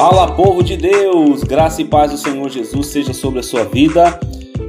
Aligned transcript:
Fala, 0.00 0.32
povo 0.32 0.62
de 0.62 0.78
Deus! 0.78 1.44
Graça 1.44 1.82
e 1.82 1.84
paz 1.84 2.10
do 2.10 2.16
Senhor 2.16 2.48
Jesus 2.48 2.86
seja 2.86 3.12
sobre 3.12 3.40
a 3.40 3.42
sua 3.42 3.64
vida. 3.64 4.18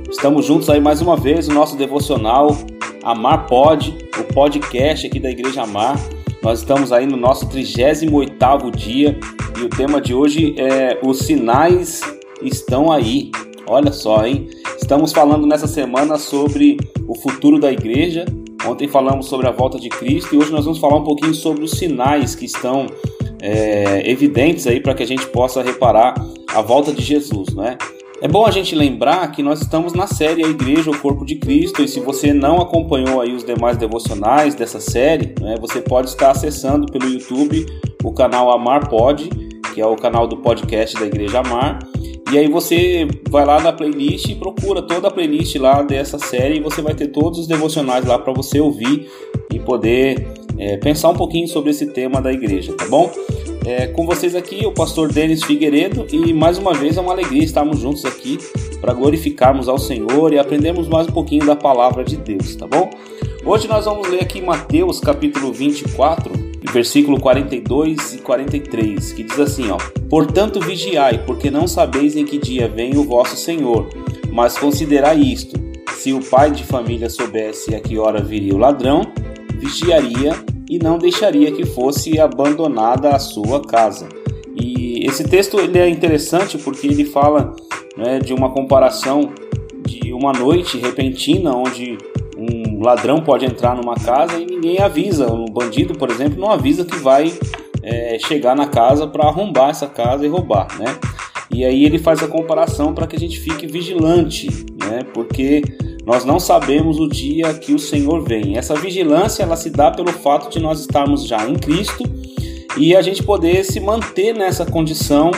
Estamos 0.09 0.45
juntos 0.45 0.69
aí 0.69 0.81
mais 0.81 1.01
uma 1.01 1.15
vez 1.15 1.47
no 1.47 1.53
nosso 1.53 1.77
devocional 1.77 2.49
Amar 3.01 3.47
Pod, 3.47 3.97
o 4.19 4.33
podcast 4.33 5.07
aqui 5.07 5.21
da 5.21 5.31
Igreja 5.31 5.61
Amar. 5.61 5.97
Nós 6.43 6.59
estamos 6.59 6.91
aí 6.91 7.07
no 7.07 7.15
nosso 7.15 7.47
38º 7.47 8.75
dia 8.75 9.17
e 9.57 9.63
o 9.63 9.69
tema 9.69 10.01
de 10.01 10.13
hoje 10.13 10.53
é 10.57 10.99
os 11.01 11.19
sinais 11.19 12.01
estão 12.41 12.91
aí. 12.91 13.31
Olha 13.65 13.93
só, 13.93 14.25
hein? 14.25 14.49
Estamos 14.77 15.13
falando 15.13 15.47
nessa 15.47 15.65
semana 15.65 16.17
sobre 16.17 16.75
o 17.07 17.15
futuro 17.15 17.57
da 17.57 17.71
igreja. 17.71 18.25
Ontem 18.67 18.89
falamos 18.89 19.27
sobre 19.27 19.47
a 19.47 19.51
volta 19.51 19.79
de 19.79 19.87
Cristo 19.87 20.35
e 20.35 20.37
hoje 20.37 20.51
nós 20.51 20.65
vamos 20.65 20.79
falar 20.79 20.97
um 20.97 21.05
pouquinho 21.05 21.33
sobre 21.33 21.63
os 21.63 21.71
sinais 21.71 22.35
que 22.35 22.43
estão 22.43 22.87
é, 23.41 24.09
evidentes 24.09 24.67
aí 24.67 24.79
para 24.79 24.93
que 24.93 25.03
a 25.03 25.07
gente 25.07 25.25
possa 25.27 25.61
reparar 25.61 26.13
a 26.53 26.61
volta 26.61 26.93
de 26.93 27.01
Jesus, 27.01 27.53
não 27.53 27.65
é? 27.65 27.77
Bom 28.29 28.45
a 28.45 28.51
gente 28.51 28.75
lembrar 28.75 29.29
que 29.31 29.41
nós 29.41 29.61
estamos 29.61 29.93
na 29.93 30.05
série 30.05 30.45
A 30.45 30.47
Igreja, 30.47 30.91
o 30.91 30.97
Corpo 30.97 31.25
de 31.25 31.35
Cristo, 31.35 31.81
e 31.81 31.87
se 31.87 31.99
você 31.99 32.31
não 32.31 32.61
acompanhou 32.61 33.19
aí 33.19 33.33
os 33.33 33.43
demais 33.43 33.77
devocionais 33.77 34.53
dessa 34.53 34.79
série, 34.79 35.33
né, 35.41 35.55
você 35.59 35.81
pode 35.81 36.09
estar 36.09 36.29
acessando 36.29 36.85
pelo 36.91 37.09
YouTube 37.09 37.65
o 38.03 38.13
canal 38.13 38.51
Amar 38.51 38.87
Pod, 38.87 39.27
que 39.73 39.81
é 39.81 39.85
o 39.85 39.95
canal 39.95 40.27
do 40.27 40.37
podcast 40.37 40.99
da 40.99 41.07
Igreja 41.07 41.39
Amar, 41.39 41.79
e 42.31 42.37
aí 42.37 42.47
você 42.47 43.07
vai 43.29 43.43
lá 43.43 43.59
na 43.59 43.73
playlist 43.73 44.29
e 44.29 44.35
procura 44.35 44.81
toda 44.81 45.07
a 45.07 45.11
playlist 45.11 45.55
lá 45.55 45.81
dessa 45.81 46.17
série 46.17 46.57
e 46.57 46.61
você 46.61 46.81
vai 46.81 46.93
ter 46.93 47.07
todos 47.07 47.39
os 47.39 47.47
devocionais 47.47 48.05
lá 48.05 48.17
para 48.17 48.31
você 48.31 48.61
ouvir 48.61 49.09
e 49.51 49.59
poder 49.59 50.29
é, 50.57 50.77
pensar 50.77 51.09
um 51.09 51.15
pouquinho 51.15 51.47
sobre 51.47 51.71
esse 51.71 51.87
tema 51.87 52.21
da 52.21 52.31
igreja, 52.31 52.73
tá 52.73 52.87
bom? 52.87 53.11
É, 53.65 53.87
com 53.87 54.05
vocês 54.05 54.35
aqui, 54.35 54.65
o 54.65 54.71
pastor 54.71 55.11
Denis 55.11 55.43
Figueiredo, 55.43 56.07
e 56.11 56.33
mais 56.33 56.57
uma 56.57 56.73
vez 56.73 56.97
é 56.97 57.01
uma 57.01 57.11
alegria 57.11 57.43
estarmos 57.43 57.79
juntos 57.79 58.03
aqui 58.05 58.39
para 58.79 58.93
glorificarmos 58.93 59.69
ao 59.69 59.77
Senhor 59.77 60.33
e 60.33 60.39
aprendermos 60.39 60.87
mais 60.87 61.07
um 61.07 61.11
pouquinho 61.11 61.45
da 61.45 61.55
palavra 61.55 62.03
de 62.03 62.17
Deus, 62.17 62.55
tá 62.55 62.65
bom? 62.65 62.89
Hoje 63.45 63.67
nós 63.67 63.85
vamos 63.85 64.07
ler 64.07 64.21
aqui 64.21 64.41
Mateus 64.41 64.99
capítulo 64.99 65.53
24, 65.53 66.31
versículo 66.71 67.19
42 67.19 68.15
e 68.15 68.17
43, 68.19 69.13
que 69.13 69.23
diz 69.23 69.39
assim, 69.39 69.69
ó: 69.69 69.77
Portanto 70.09 70.59
vigiai, 70.59 71.23
porque 71.25 71.51
não 71.51 71.67
sabeis 71.67 72.15
em 72.15 72.25
que 72.25 72.39
dia 72.39 72.67
vem 72.67 72.97
o 72.97 73.03
vosso 73.03 73.35
Senhor, 73.35 73.89
mas 74.31 74.57
considerai 74.57 75.19
isto: 75.19 75.59
se 75.93 76.13
o 76.13 76.19
pai 76.19 76.51
de 76.51 76.63
família 76.63 77.09
soubesse 77.09 77.75
a 77.75 77.79
que 77.79 77.97
hora 77.97 78.23
viria 78.23 78.55
o 78.55 78.57
ladrão, 78.57 79.01
vigiaria 79.61 80.33
e 80.67 80.79
não 80.79 80.97
deixaria 80.97 81.51
que 81.51 81.65
fosse 81.65 82.19
abandonada 82.19 83.09
a 83.09 83.19
sua 83.19 83.61
casa. 83.61 84.09
E 84.55 85.05
esse 85.05 85.23
texto 85.23 85.59
ele 85.59 85.77
é 85.77 85.87
interessante 85.87 86.57
porque 86.57 86.87
ele 86.87 87.05
fala 87.05 87.55
né, 87.95 88.19
de 88.19 88.33
uma 88.33 88.49
comparação 88.49 89.31
de 89.85 90.11
uma 90.11 90.33
noite 90.33 90.77
repentina 90.77 91.55
onde 91.55 91.97
um 92.37 92.81
ladrão 92.83 93.21
pode 93.21 93.45
entrar 93.45 93.75
numa 93.75 93.95
casa 93.95 94.39
e 94.39 94.45
ninguém 94.45 94.79
avisa. 94.79 95.31
Um 95.31 95.45
bandido, 95.45 95.93
por 95.93 96.09
exemplo, 96.09 96.39
não 96.39 96.51
avisa 96.51 96.83
que 96.83 96.95
vai 96.97 97.31
é, 97.83 98.17
chegar 98.19 98.55
na 98.55 98.67
casa 98.67 99.07
para 99.07 99.27
arrombar 99.27 99.69
essa 99.69 99.87
casa 99.87 100.25
e 100.25 100.29
roubar, 100.29 100.67
né? 100.79 100.97
E 101.53 101.65
aí 101.65 101.83
ele 101.83 101.99
faz 101.99 102.23
a 102.23 102.27
comparação 102.27 102.93
para 102.93 103.05
que 103.05 103.15
a 103.15 103.19
gente 103.19 103.39
fique 103.39 103.67
vigilante, 103.67 104.47
né? 104.79 105.03
Porque 105.13 105.61
nós 106.05 106.25
não 106.25 106.39
sabemos 106.39 106.99
o 106.99 107.07
dia 107.07 107.53
que 107.53 107.73
o 107.73 107.79
Senhor 107.79 108.23
vem. 108.23 108.57
Essa 108.57 108.75
vigilância 108.75 109.43
ela 109.43 109.55
se 109.55 109.69
dá 109.69 109.91
pelo 109.91 110.11
fato 110.11 110.49
de 110.49 110.59
nós 110.59 110.79
estarmos 110.79 111.27
já 111.27 111.47
em 111.47 111.55
Cristo 111.55 112.03
e 112.77 112.95
a 112.95 113.01
gente 113.01 113.21
poder 113.23 113.63
se 113.63 113.79
manter 113.79 114.33
nessa 114.33 114.65
condição 114.65 115.31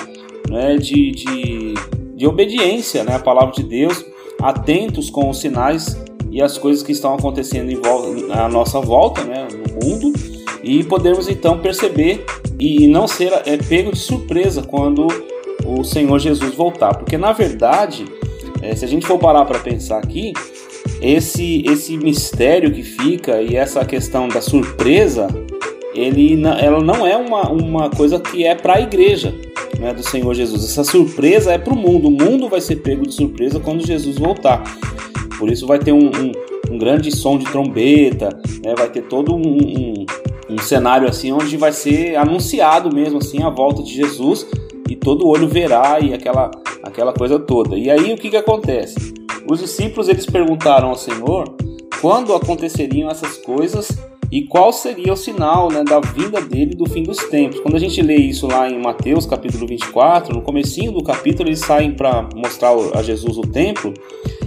né, 0.49 0.77
de, 0.77 1.11
de, 1.11 1.73
de 2.15 2.27
obediência 2.27 3.03
né, 3.03 3.15
à 3.15 3.19
palavra 3.19 3.53
de 3.53 3.63
Deus, 3.63 4.05
atentos 4.41 5.09
com 5.09 5.29
os 5.29 5.39
sinais 5.39 6.01
e 6.31 6.41
as 6.41 6.57
coisas 6.57 6.81
que 6.81 6.91
estão 6.91 7.13
acontecendo 7.13 7.69
em 7.71 7.75
volta, 7.75 8.33
à 8.33 8.47
nossa 8.47 8.79
volta, 8.79 9.23
né, 9.23 9.47
no 9.51 9.85
mundo, 9.85 10.13
e 10.63 10.83
podermos 10.83 11.27
então 11.27 11.59
perceber 11.59 12.25
e 12.59 12.87
não 12.87 13.07
ser 13.07 13.33
é, 13.45 13.57
pego 13.57 13.91
de 13.91 13.99
surpresa 13.99 14.63
quando 14.63 15.07
o 15.65 15.83
Senhor 15.83 16.17
Jesus 16.19 16.55
voltar, 16.55 16.95
porque 16.95 17.17
na 17.17 17.31
verdade, 17.31 18.05
é, 18.61 18.75
se 18.75 18.85
a 18.85 18.87
gente 18.87 19.05
for 19.05 19.19
parar 19.19 19.45
para 19.45 19.59
pensar 19.59 19.97
aqui, 19.97 20.33
esse 21.03 21.63
esse 21.67 21.97
mistério 21.97 22.71
que 22.71 22.81
fica 22.81 23.41
e 23.41 23.55
essa 23.55 23.83
questão 23.83 24.29
da 24.29 24.41
surpresa, 24.41 25.27
ele 25.93 26.41
ela 26.59 26.81
não 26.81 27.05
é 27.05 27.17
uma, 27.17 27.49
uma 27.49 27.89
coisa 27.89 28.19
que 28.19 28.45
é 28.45 28.55
para 28.55 28.75
a 28.77 28.81
igreja 28.81 29.35
né, 29.77 29.93
do 29.93 30.01
Senhor 30.01 30.33
Jesus. 30.33 30.63
Essa 30.63 30.83
surpresa 30.83 31.51
é 31.51 31.57
para 31.57 31.73
o 31.73 31.77
mundo. 31.77 32.07
O 32.07 32.11
mundo 32.11 32.47
vai 32.47 32.61
ser 32.61 32.77
pego 32.77 33.05
de 33.05 33.13
surpresa 33.13 33.59
quando 33.59 33.85
Jesus 33.85 34.17
voltar. 34.17 34.63
Por 35.37 35.51
isso 35.51 35.67
vai 35.67 35.77
ter 35.77 35.91
um, 35.91 36.05
um, 36.07 36.31
um 36.71 36.77
grande 36.77 37.11
som 37.11 37.37
de 37.37 37.45
trombeta, 37.45 38.29
né? 38.63 38.73
vai 38.77 38.89
ter 38.89 39.03
todo 39.03 39.35
um, 39.35 39.41
um, 39.41 40.05
um 40.51 40.57
cenário 40.59 41.07
assim 41.07 41.33
onde 41.33 41.57
vai 41.57 41.73
ser 41.73 42.15
anunciado 42.15 42.95
mesmo 42.95 43.17
assim 43.17 43.43
a 43.43 43.49
volta 43.49 43.83
de 43.83 43.93
Jesus 43.93 44.47
e 44.89 44.95
todo 44.95 45.27
olho 45.27 45.47
verá 45.49 45.99
e 45.99 46.13
aquela, 46.13 46.49
aquela 46.81 47.11
coisa 47.11 47.37
toda. 47.37 47.77
E 47.77 47.89
aí 47.89 48.13
o 48.13 48.17
que, 48.17 48.29
que 48.29 48.37
acontece? 48.37 49.22
Os 49.49 49.59
discípulos 49.59 50.07
eles 50.07 50.25
perguntaram 50.25 50.89
ao 50.89 50.95
Senhor 50.95 51.55
quando 52.01 52.33
aconteceriam 52.33 53.09
essas 53.09 53.37
coisas 53.37 53.97
e 54.31 54.41
qual 54.47 54.73
seria 54.73 55.13
o 55.13 55.15
sinal 55.15 55.71
né, 55.71 55.83
da 55.83 55.99
vinda 55.99 56.41
dele 56.41 56.73
do 56.75 56.89
fim 56.89 57.03
dos 57.03 57.17
tempos. 57.29 57.59
Quando 57.59 57.75
a 57.75 57.79
gente 57.79 58.01
lê 58.01 58.15
isso 58.15 58.47
lá 58.47 58.67
em 58.67 58.81
Mateus 58.81 59.25
capítulo 59.25 59.67
24, 59.67 60.33
no 60.33 60.41
comecinho 60.41 60.91
do 60.91 61.03
capítulo 61.03 61.49
eles 61.49 61.59
saem 61.59 61.93
para 61.93 62.27
mostrar 62.35 62.73
a 62.95 63.03
Jesus 63.03 63.37
o 63.37 63.43
templo 63.43 63.93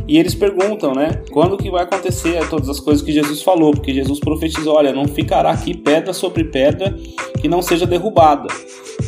e 0.08 0.18
eles 0.18 0.34
perguntam, 0.34 0.92
né, 0.92 1.22
quando 1.30 1.56
que 1.56 1.70
vai 1.70 1.82
acontecer 1.82 2.48
todas 2.48 2.68
as 2.68 2.80
coisas 2.80 3.04
que 3.04 3.12
Jesus 3.12 3.42
falou, 3.42 3.72
porque 3.72 3.94
Jesus 3.94 4.20
profetizou, 4.20 4.74
olha, 4.74 4.92
não 4.92 5.06
ficará 5.06 5.50
aqui 5.50 5.72
pedra 5.72 6.12
sobre 6.12 6.44
pedra 6.44 6.96
que 7.40 7.48
não 7.48 7.60
seja 7.60 7.86
derrubada. 7.86 8.46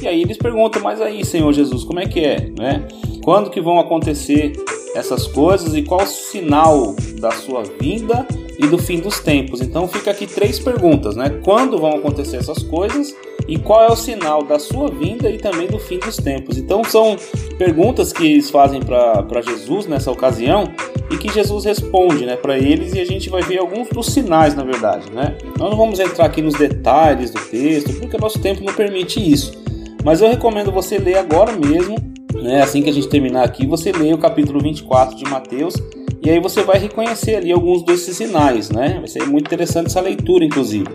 E 0.01 0.07
aí 0.07 0.23
eles 0.23 0.37
perguntam, 0.37 0.81
mas 0.83 1.01
aí, 1.01 1.25
Senhor 1.25 1.53
Jesus, 1.53 1.83
como 1.85 2.01
é 2.01 2.07
que 2.07 2.21
é, 2.21 2.53
né? 2.59 2.87
Quando 3.25 3.51
que 3.51 3.61
vão 3.61 3.79
acontecer 3.79 4.53
essas 4.95 5.27
coisas 5.27 5.75
e 5.75 5.83
qual 5.83 6.03
o 6.03 6.07
sinal 6.07 6.95
da 7.21 7.31
sua 7.31 7.63
vinda 7.81 8.27
e 8.59 8.67
do 8.67 8.79
fim 8.79 8.99
dos 8.99 9.21
tempos. 9.21 9.61
Então 9.61 9.87
fica 9.87 10.11
aqui 10.11 10.27
três 10.27 10.59
perguntas, 10.59 11.15
né? 11.15 11.41
Quando 11.45 11.79
vão 11.79 11.91
acontecer 11.91 12.39
essas 12.39 12.63
coisas 12.63 13.15
e 13.47 13.59
qual 13.59 13.85
é 13.85 13.91
o 13.91 13.97
sinal 13.97 14.43
da 14.43 14.59
sua 14.59 14.91
vinda 14.91 15.31
e 15.31 15.39
também 15.39 15.69
do 15.69 15.79
fim 15.79 15.99
dos 15.99 16.17
tempos. 16.17 16.59
Então 16.59 16.83
são 16.85 17.17
perguntas 17.57 18.13
que 18.13 18.27
eles 18.27 18.51
fazem 18.51 18.81
para 18.81 19.41
Jesus 19.41 19.87
nessa 19.87 20.11
ocasião 20.11 20.65
e 21.11 21.17
que 21.17 21.33
Jesus 21.33 21.65
responde, 21.65 22.27
né, 22.27 22.37
para 22.37 22.59
eles 22.59 22.93
e 22.93 23.01
a 23.01 23.05
gente 23.05 23.31
vai 23.31 23.43
ver 23.43 23.59
alguns 23.59 23.89
dos 23.89 24.09
sinais, 24.09 24.55
na 24.55 24.63
verdade, 24.63 25.11
né? 25.11 25.39
Nós 25.59 25.71
não 25.71 25.79
vamos 25.79 25.99
entrar 25.99 26.27
aqui 26.27 26.43
nos 26.43 26.55
detalhes 26.55 27.31
do 27.31 27.41
texto 27.41 27.95
porque 27.99 28.19
nosso 28.19 28.39
tempo 28.41 28.63
não 28.63 28.75
permite 28.75 29.19
isso. 29.19 29.53
Mas 30.05 30.21
eu 30.21 30.29
recomendo 30.29 30.71
você 30.71 30.99
ler 30.99 31.19
agora 31.19 31.53
mesmo, 31.53 31.97
né, 32.43 32.63
assim 32.63 32.83
que 32.83 32.91
a 32.91 32.93
gente 32.93 33.09
terminar 33.09 33.45
aqui, 33.45 33.67
você 33.67 33.93
lê 33.93 34.13
o 34.13 34.19
capítulo 34.19 34.61
24 34.61 35.17
de 35.17 35.25
Mateus 35.25 35.75
e 36.21 36.31
aí 36.31 36.41
você 36.41 36.63
vai 36.63 36.79
reconhecer 36.79 37.37
ali 37.37 37.53
alguns 37.53 37.85
desses 37.85 38.17
sinais, 38.17 38.71
né? 38.71 38.97
Vai 38.99 39.09
ser 39.09 39.25
muito 39.27 39.47
interessante 39.47 39.87
essa 39.87 40.01
leitura, 40.01 40.45
inclusive. 40.45 40.89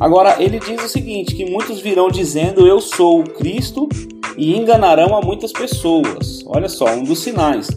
Agora, 0.00 0.42
ele 0.42 0.58
diz 0.58 0.82
o 0.82 0.88
seguinte: 0.88 1.34
que 1.34 1.44
muitos 1.44 1.80
virão 1.80 2.08
dizendo 2.08 2.66
eu 2.66 2.80
sou 2.80 3.20
o 3.20 3.24
Cristo 3.24 3.88
e 4.36 4.56
enganarão 4.56 5.16
a 5.16 5.20
muitas 5.20 5.52
pessoas. 5.52 6.42
Olha 6.46 6.68
só, 6.68 6.86
um 6.94 7.04
dos 7.04 7.20
sinais. 7.20 7.68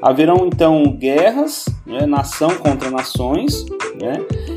Haverão 0.00 0.48
então 0.52 0.96
guerras, 0.98 1.66
né, 1.86 2.06
nação 2.06 2.56
contra 2.56 2.90
nações. 2.90 3.64
Né? 4.00 4.14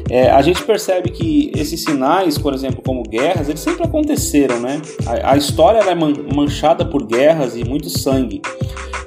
É, 0.10 0.30
a 0.30 0.42
gente 0.42 0.62
percebe 0.64 1.10
que 1.10 1.52
esses 1.56 1.84
sinais, 1.84 2.38
por 2.38 2.54
exemplo, 2.54 2.82
como 2.86 3.04
guerras, 3.04 3.50
eles 3.50 3.62
sempre 3.62 3.84
aconteceram. 3.84 4.60
Né? 4.60 4.82
A, 5.06 5.34
a 5.34 5.38
história 5.38 5.80
é 5.80 5.96
manchada 5.96 6.86
por 6.86 7.06
guerras 7.06 7.56
e 7.56 7.64
muito 7.64 7.90
sangue. 7.90 8.42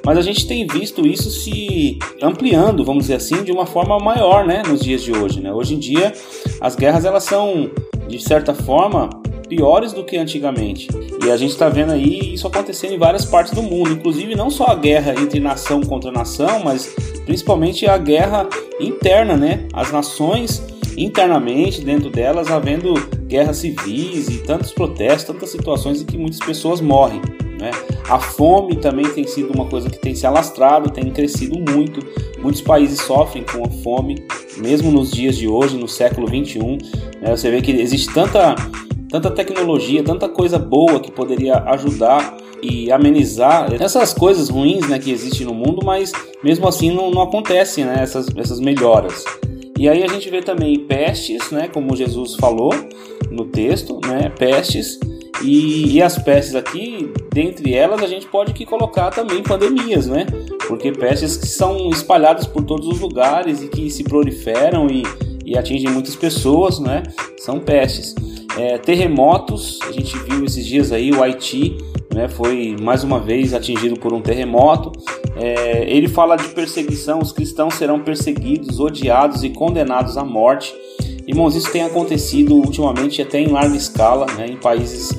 Mas 0.05 0.17
a 0.17 0.21
gente 0.21 0.47
tem 0.47 0.65
visto 0.65 1.05
isso 1.05 1.29
se 1.29 1.99
ampliando, 2.21 2.83
vamos 2.83 3.03
dizer 3.03 3.15
assim, 3.15 3.43
de 3.43 3.51
uma 3.51 3.65
forma 3.65 3.97
maior, 3.99 4.45
né, 4.45 4.63
nos 4.67 4.81
dias 4.81 5.03
de 5.03 5.11
hoje, 5.11 5.41
né? 5.41 5.53
Hoje 5.53 5.75
em 5.75 5.77
dia, 5.77 6.13
as 6.61 6.75
guerras 6.75 7.05
elas 7.05 7.25
são 7.25 7.69
de 8.07 8.19
certa 8.19 8.53
forma 8.53 9.09
piores 9.47 9.91
do 9.93 10.03
que 10.03 10.17
antigamente. 10.17 10.87
E 11.23 11.29
a 11.29 11.35
gente 11.35 11.51
está 11.51 11.69
vendo 11.69 11.91
aí 11.91 12.33
isso 12.33 12.47
acontecendo 12.47 12.93
em 12.93 12.97
várias 12.97 13.25
partes 13.25 13.53
do 13.53 13.61
mundo, 13.61 13.91
inclusive 13.91 14.35
não 14.35 14.49
só 14.49 14.67
a 14.67 14.75
guerra 14.75 15.13
entre 15.19 15.39
nação 15.39 15.81
contra 15.81 16.11
nação, 16.11 16.61
mas 16.63 16.87
principalmente 17.25 17.85
a 17.85 17.97
guerra 17.97 18.47
interna, 18.79 19.35
né? 19.35 19.67
As 19.73 19.91
nações 19.91 20.63
internamente, 20.99 21.81
dentro 21.81 22.09
delas, 22.09 22.51
havendo 22.51 22.93
guerras 23.25 23.57
civis 23.57 24.27
e 24.27 24.39
tantos 24.39 24.73
protestos, 24.73 25.23
tantas 25.33 25.49
situações 25.49 26.01
em 26.01 26.05
que 26.05 26.17
muitas 26.17 26.39
pessoas 26.39 26.81
morrem. 26.81 27.21
Né? 27.59 27.71
A 28.09 28.19
fome 28.19 28.75
também 28.75 29.05
tem 29.09 29.25
sido 29.25 29.53
uma 29.53 29.65
coisa 29.65 29.89
que 29.89 29.97
tem 29.97 30.13
se 30.13 30.27
alastrado, 30.27 30.89
tem 30.89 31.09
crescido 31.11 31.57
muito. 31.71 31.99
Muitos 32.41 32.61
países 32.61 32.99
sofrem 33.01 33.43
com 33.43 33.65
a 33.65 33.69
fome, 33.83 34.23
mesmo 34.57 34.91
nos 34.91 35.11
dias 35.11 35.37
de 35.37 35.47
hoje, 35.47 35.77
no 35.77 35.87
século 35.87 36.27
21. 36.27 36.77
Né? 37.21 37.35
Você 37.35 37.49
vê 37.49 37.61
que 37.61 37.71
existe 37.71 38.13
tanta, 38.13 38.55
tanta 39.09 39.31
tecnologia, 39.31 40.03
tanta 40.03 40.27
coisa 40.27 40.59
boa 40.59 40.99
que 40.99 41.11
poderia 41.11 41.55
ajudar 41.67 42.37
e 42.61 42.91
amenizar 42.91 43.73
essas 43.81 44.13
coisas 44.13 44.49
ruins 44.49 44.87
né, 44.89 44.99
que 44.99 45.11
existem 45.11 45.47
no 45.47 45.53
mundo, 45.53 45.79
mas 45.83 46.11
mesmo 46.43 46.67
assim 46.67 46.91
não, 46.91 47.09
não 47.09 47.21
acontecem 47.21 47.85
né, 47.85 47.99
essas, 48.01 48.27
essas 48.35 48.59
melhoras. 48.59 49.23
E 49.79 49.87
aí 49.87 50.03
a 50.03 50.07
gente 50.07 50.29
vê 50.29 50.41
também 50.41 50.77
pestes, 50.77 51.51
né, 51.51 51.69
como 51.69 51.95
Jesus 51.95 52.35
falou 52.35 52.73
no 53.31 53.45
texto, 53.45 53.97
né, 54.05 54.29
pestes, 54.37 54.99
e, 55.41 55.95
e, 55.95 56.01
as 56.01 56.21
pestes 56.21 56.53
aqui, 56.53 57.09
dentre 57.31 57.73
elas, 57.73 58.03
a 58.03 58.07
gente 58.07 58.27
pode 58.27 58.51
que 58.51 58.65
colocar 58.65 59.09
também 59.09 59.41
pandemias, 59.41 60.05
né? 60.05 60.25
Porque 60.67 60.91
pestes 60.91 61.37
que 61.37 61.47
são 61.47 61.89
espalhadas 61.91 62.45
por 62.45 62.65
todos 62.65 62.89
os 62.89 62.99
lugares 62.99 63.63
e 63.63 63.69
que 63.69 63.89
se 63.89 64.03
proliferam 64.03 64.87
e, 64.87 65.03
e 65.45 65.57
atingem 65.57 65.89
muitas 65.89 66.13
pessoas, 66.13 66.77
né? 66.77 67.03
São 67.37 67.57
pestes. 67.57 68.13
É, 68.57 68.77
terremotos, 68.79 69.79
a 69.87 69.93
gente 69.93 70.17
viu 70.19 70.43
esses 70.43 70.65
dias 70.65 70.91
aí 70.91 71.09
o 71.13 71.23
Haiti 71.23 71.77
né, 72.13 72.27
foi 72.27 72.75
mais 72.81 73.03
uma 73.03 73.19
vez 73.19 73.53
atingido 73.53 73.97
por 73.97 74.11
um 74.11 74.19
terremoto. 74.19 74.91
É, 75.39 75.85
ele 75.89 76.07
fala 76.07 76.35
de 76.35 76.49
perseguição: 76.49 77.19
os 77.19 77.31
cristãos 77.31 77.75
serão 77.75 77.99
perseguidos, 77.99 78.79
odiados 78.79 79.43
e 79.43 79.49
condenados 79.49 80.17
à 80.17 80.23
morte. 80.23 80.75
Irmãos, 81.25 81.55
isso 81.55 81.71
tem 81.71 81.83
acontecido 81.83 82.55
ultimamente 82.55 83.21
até 83.21 83.39
em 83.39 83.47
larga 83.47 83.75
escala, 83.75 84.25
né, 84.35 84.47
em 84.47 84.57
países 84.57 85.11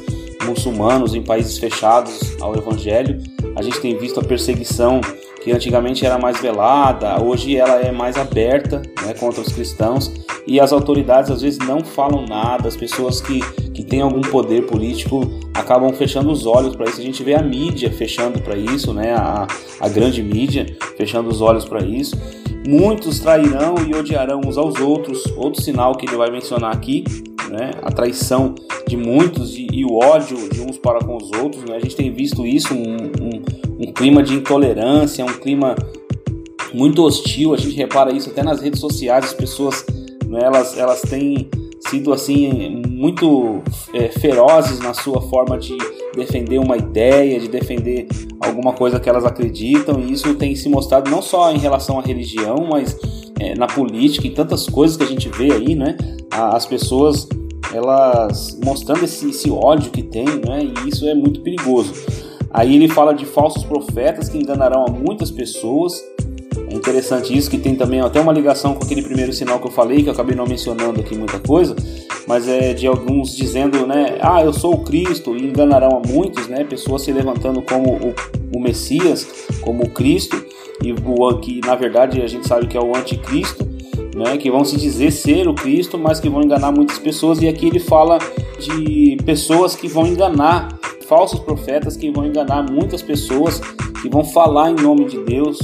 muçulmanos, 0.45 1.15
em 1.15 1.23
países 1.23 1.57
fechados 1.57 2.37
ao 2.41 2.55
Evangelho. 2.57 3.19
A 3.57 3.63
gente 3.63 3.81
tem 3.81 3.97
visto 3.97 4.19
a 4.21 4.25
perseguição 4.25 5.01
que 5.43 5.53
antigamente 5.53 6.05
era 6.05 6.19
mais 6.19 6.41
velada, 6.41 7.23
hoje 7.23 7.57
ela 7.57 7.81
é 7.81 7.91
mais 7.91 8.17
aberta 8.17 8.83
né, 9.07 9.15
contra 9.15 9.41
os 9.41 9.53
cristãos 9.53 10.13
e 10.47 10.61
as 10.61 10.73
autoridades 10.73 11.31
às 11.31 11.41
vezes 11.41 11.59
não 11.61 11.83
falam 11.83 12.27
nada, 12.27 12.69
as 12.69 12.77
pessoas 12.77 13.21
que, 13.21 13.41
que 13.81 13.87
têm 13.87 14.03
algum 14.03 14.21
poder 14.21 14.67
político 14.67 15.23
acabam 15.55 15.93
fechando 15.95 16.31
os 16.31 16.45
olhos 16.47 16.77
para 16.77 16.89
isso. 16.89 17.01
A 17.01 17.05
gente 17.05 17.23
vê 17.23 17.35
a 17.35 17.43
mídia 17.43 17.91
fechando 17.91 18.41
para 18.41 18.57
isso, 18.57 18.93
né, 18.93 19.15
a, 19.15 19.47
a 19.81 19.89
grande 19.89 20.23
mídia 20.23 20.67
fechando 20.97 21.29
os 21.31 21.41
olhos 21.41 21.65
para 21.65 21.85
isso. 21.85 22.17
Muitos 22.69 23.21
trairão 23.21 23.77
e 23.89 23.95
odiarão 23.95 24.41
uns 24.45 24.59
aos 24.59 24.79
outros, 24.81 25.25
outro 25.37 25.63
sinal 25.63 25.95
que 25.95 26.07
ele 26.07 26.17
vai 26.17 26.31
mencionar 26.31 26.73
aqui, 26.75 27.05
né, 27.51 27.71
a 27.83 27.91
traição 27.91 28.55
de 28.87 28.97
muitos 28.97 29.57
e, 29.57 29.67
e 29.73 29.85
o 29.85 29.95
ódio 29.95 30.37
de 30.51 30.61
uns 30.61 30.77
para 30.77 31.01
com 31.01 31.17
os 31.17 31.31
outros. 31.33 31.65
Né, 31.65 31.77
a 31.77 31.81
gente 31.81 31.97
tem 31.97 32.13
visto 32.13 32.47
isso, 32.47 32.75
um, 32.75 32.97
um 33.23 33.61
um 33.81 33.91
clima 33.93 34.23
de 34.23 34.35
intolerância, 34.35 35.25
um 35.25 35.33
clima 35.39 35.75
muito 36.75 37.03
hostil. 37.03 37.55
A 37.55 37.57
gente 37.57 37.75
repara 37.75 38.13
isso 38.13 38.29
até 38.29 38.43
nas 38.43 38.61
redes 38.61 38.79
sociais, 38.79 39.25
as 39.25 39.33
pessoas 39.33 39.87
né, 40.27 40.41
elas, 40.43 40.77
elas 40.77 41.01
têm 41.01 41.49
sido 41.89 42.13
assim 42.13 42.83
muito 42.89 43.63
é, 43.95 44.09
ferozes 44.09 44.79
na 44.81 44.95
sua 44.95 45.21
forma 45.23 45.59
de 45.59 45.77
defender 46.15 46.59
uma 46.59 46.77
ideia, 46.77 47.41
de 47.41 47.49
defender 47.49 48.07
alguma 48.41 48.73
coisa 48.73 49.01
que 49.01 49.09
elas 49.09 49.25
acreditam, 49.25 50.01
e 50.01 50.13
isso 50.13 50.35
tem 50.35 50.55
se 50.55 50.69
mostrado 50.69 51.11
não 51.11 51.23
só 51.23 51.51
em 51.53 51.59
relação 51.59 51.99
à 51.99 52.03
religião, 52.03 52.67
mas 52.69 52.97
é, 53.39 53.55
na 53.55 53.67
política 53.67 54.27
e 54.27 54.31
tantas 54.31 54.69
coisas 54.69 54.97
que 54.97 55.03
a 55.03 55.07
gente 55.07 55.29
vê 55.31 55.53
aí, 55.53 55.75
né? 55.75 55.97
As 56.31 56.67
pessoas 56.67 57.29
elas 57.73 58.59
mostrando 58.65 59.05
esse, 59.05 59.31
esse 59.31 59.51
ódio 59.51 59.91
que 59.91 60.03
tem, 60.03 60.27
né? 60.27 60.61
E 60.63 60.89
isso 60.89 61.07
é 61.09 61.15
muito 61.15 61.41
perigoso. 61.41 61.93
Aí 62.51 62.75
ele 62.75 62.89
fala 62.89 63.15
de 63.15 63.25
falsos 63.25 63.65
profetas 63.65 64.29
que 64.29 64.37
enganarão 64.37 64.85
a 64.87 64.91
muitas 64.91 65.31
pessoas. 65.31 66.03
Interessante 66.81 67.37
isso, 67.37 67.51
que 67.51 67.59
tem 67.59 67.75
também 67.75 68.01
até 68.01 68.19
uma 68.19 68.33
ligação 68.33 68.75
com 68.75 68.83
aquele 68.83 69.03
primeiro 69.03 69.35
sinal 69.35 69.61
que 69.61 69.67
eu 69.67 69.71
falei, 69.71 70.03
que 70.03 70.09
eu 70.09 70.15
acabei 70.15 70.35
não 70.35 70.47
mencionando 70.47 70.99
aqui 70.99 71.15
muita 71.15 71.39
coisa, 71.39 71.77
mas 72.27 72.49
é 72.49 72.73
de 72.73 72.87
alguns 72.87 73.37
dizendo, 73.37 73.87
né, 73.87 74.17
ah, 74.23 74.43
eu 74.43 74.51
sou 74.51 74.73
o 74.73 74.79
Cristo, 74.83 75.37
e 75.37 75.45
enganarão 75.45 76.01
a 76.03 76.09
muitos, 76.09 76.49
né, 76.49 76.65
pessoas 76.65 77.03
se 77.03 77.13
levantando 77.13 77.61
como 77.61 77.91
o, 77.91 78.15
o 78.57 78.59
Messias, 78.59 79.29
como 79.61 79.85
o 79.85 79.91
Cristo, 79.91 80.43
e 80.83 80.91
o 80.91 81.39
que 81.39 81.61
na 81.67 81.75
verdade 81.75 82.23
a 82.23 82.27
gente 82.27 82.49
sabe 82.49 82.67
que 82.67 82.79
é 82.79 82.81
o 82.81 82.97
anticristo, 82.97 83.69
né, 84.17 84.39
que 84.39 84.51
vão 84.51 84.65
se 84.65 84.79
dizer 84.79 85.11
ser 85.11 85.49
o 85.49 85.55
Cristo, 85.55 85.99
mas 85.99 86.19
que 86.19 86.31
vão 86.31 86.43
enganar 86.43 86.73
muitas 86.73 86.99
pessoas, 86.99 87.43
e 87.43 87.47
aqui 87.47 87.67
ele 87.67 87.79
fala 87.79 88.17
de 88.59 89.19
pessoas 89.23 89.77
que 89.77 89.87
vão 89.87 90.07
enganar 90.07 90.81
falsos 91.07 91.41
profetas 91.41 91.95
que 91.95 92.11
vão 92.11 92.25
enganar 92.25 92.63
muitas 92.63 93.03
pessoas, 93.03 93.61
que 94.01 94.09
vão 94.09 94.25
falar 94.25 94.71
em 94.71 94.77
nome 94.77 95.05
de 95.07 95.19
Deus. 95.25 95.59